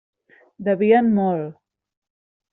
Devien 0.67 1.11
molt. 1.19 1.61